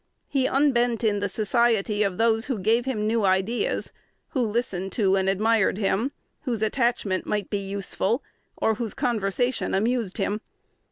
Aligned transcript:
He 0.27 0.47
unbent 0.47 1.03
in 1.03 1.19
the 1.19 1.29
society 1.29 2.01
of 2.01 2.17
those 2.17 2.45
who 2.45 2.57
gave 2.57 2.85
him 2.85 3.05
new 3.05 3.23
ideas, 3.23 3.91
who 4.29 4.41
listened 4.41 4.91
to 4.93 5.15
and 5.15 5.29
admired 5.29 5.77
him, 5.77 6.11
whose 6.41 6.63
attachment 6.63 7.27
might 7.27 7.51
be 7.51 7.59
useful, 7.59 8.23
or 8.57 8.73
whose 8.73 8.95
conversation 8.95 9.75
amused 9.75 10.17
him. 10.17 10.41